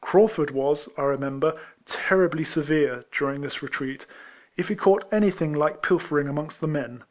[0.00, 4.06] Craufurd was, I remember, terribly severe, during this retreat,
[4.56, 7.02] if he caught anything like pilfering amongst the men.